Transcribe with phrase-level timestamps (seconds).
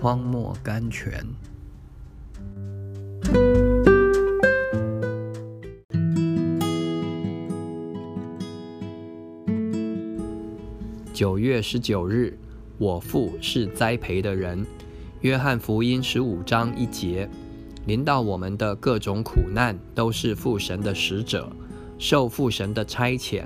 [0.00, 1.22] 荒漠甘泉。
[11.12, 12.38] 九月十九日，
[12.78, 14.64] 我父是栽培的人。
[15.20, 17.28] 约翰福音十五章一节，
[17.84, 21.52] 临到我们的各种苦难，都是父神的使者，
[21.98, 23.44] 受父神的差遣，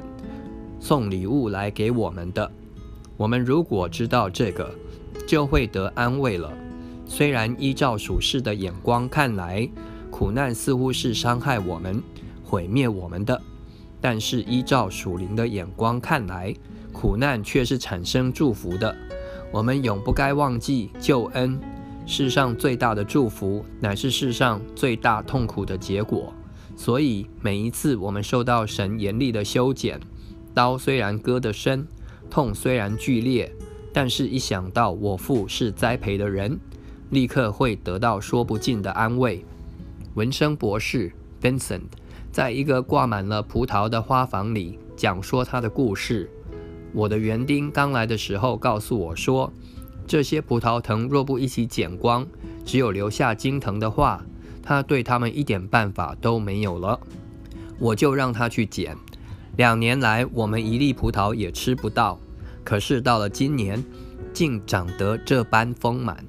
[0.79, 2.49] 送礼物来给我们的。
[3.17, 4.73] 我们如果知道这个，
[5.27, 6.53] 就会得安慰了。
[7.07, 9.69] 虽然依照属世的眼光看来，
[10.11, 12.03] 苦难似乎是伤害我们、
[12.43, 13.41] 毁灭我们的，
[14.01, 16.55] 但是依照属灵的眼光看来，
[16.93, 18.97] 苦难却是产生祝福的。
[19.53, 21.61] 我们永不该忘记救恩。
[22.07, 26.33] 世上最大的祝福，乃是世上最大痛苦的结果。
[26.77, 30.01] 所以每一次我们受到神严厉的修剪，
[30.53, 31.87] 刀虽然割得深，
[32.29, 33.51] 痛虽然剧烈，
[33.95, 36.59] 但是一想到我父是栽培的人，
[37.11, 39.45] 立刻会得到说不尽的安慰。
[40.15, 41.83] 文生博士 Vincent
[42.33, 46.29] 在一个挂满了葡萄的花房里讲说他的故事。
[46.93, 49.53] 我的园丁刚来的时候告诉我说，
[50.09, 52.27] 这些葡萄藤若不一起剪光，
[52.65, 54.25] 只有留下茎藤的话，
[54.61, 56.99] 他对他们一点办法都没有了。
[57.79, 58.97] 我就让他去剪。
[59.57, 62.19] 两年来，我们一粒葡萄也吃不到。
[62.65, 63.85] 可是到了今年，
[64.33, 66.25] 竟长得这般丰满。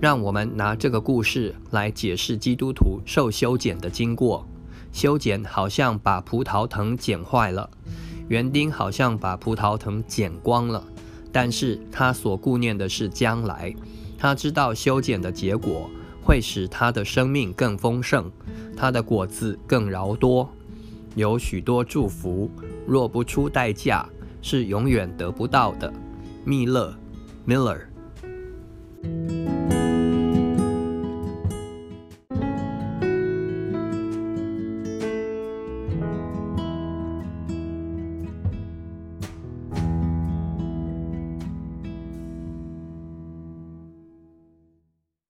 [0.00, 4.48] 让我们拿这个故事来解释基督徒受修剪的经过。
[4.92, 7.68] 修剪好像把葡萄藤剪坏了，
[8.28, 10.82] 园丁好像把葡萄藤剪光了，
[11.30, 13.74] 但是他所顾念的是将来。
[14.16, 15.90] 他知道修剪的结果
[16.22, 18.30] 会使他的生命更丰盛，
[18.76, 20.48] 他的果子更饶多，
[21.14, 22.50] 有许多祝福。
[22.86, 24.08] 若不出代价，
[24.42, 25.92] 是永远得不到的。
[26.44, 26.94] 密勒
[27.46, 27.80] （Miller）。